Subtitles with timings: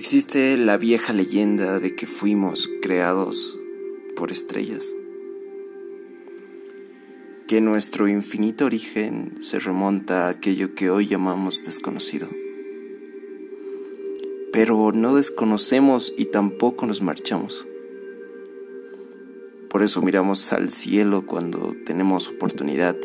[0.00, 3.60] Existe la vieja leyenda de que fuimos creados
[4.16, 4.96] por estrellas,
[7.46, 12.30] que nuestro infinito origen se remonta a aquello que hoy llamamos desconocido.
[14.54, 17.68] Pero no desconocemos y tampoco nos marchamos.
[19.68, 22.96] Por eso miramos al cielo cuando tenemos oportunidad,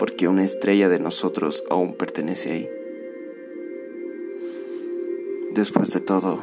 [0.00, 2.83] porque una estrella de nosotros aún pertenece ahí.
[5.54, 6.42] Después de todo,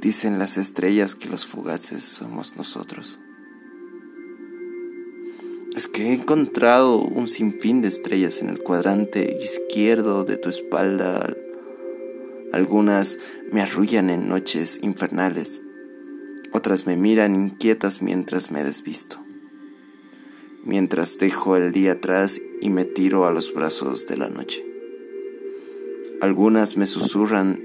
[0.00, 3.20] dicen las estrellas que los fugaces somos nosotros.
[5.76, 11.32] Es que he encontrado un sinfín de estrellas en el cuadrante izquierdo de tu espalda.
[12.52, 13.20] Algunas
[13.52, 15.62] me arrullan en noches infernales,
[16.52, 19.24] otras me miran inquietas mientras me desvisto,
[20.64, 24.71] mientras dejo el día atrás y me tiro a los brazos de la noche.
[26.22, 27.64] Algunas me susurran,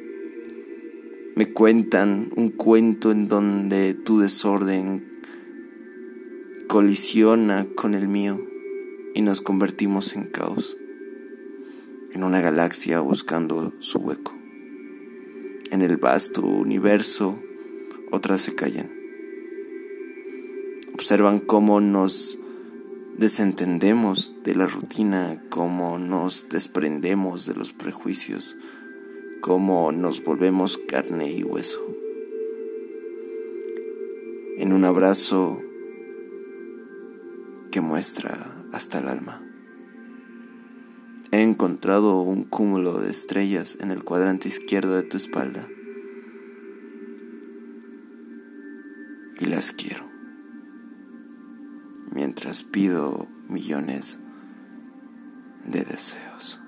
[1.36, 5.20] me cuentan un cuento en donde tu desorden
[6.68, 8.44] colisiona con el mío
[9.14, 10.76] y nos convertimos en caos,
[12.14, 14.36] en una galaxia buscando su hueco.
[15.70, 17.38] En el vasto universo,
[18.10, 18.90] otras se callan.
[20.96, 22.40] Observan cómo nos
[23.18, 28.56] desentendemos de la rutina, cómo nos desprendemos de los prejuicios,
[29.42, 31.82] cómo nos volvemos carne y hueso.
[34.58, 35.62] En un abrazo
[37.72, 39.42] que muestra hasta el alma.
[41.32, 45.68] He encontrado un cúmulo de estrellas en el cuadrante izquierdo de tu espalda
[49.40, 50.17] y las quiero
[52.38, 54.20] mientras pido millones
[55.66, 56.62] de deseos.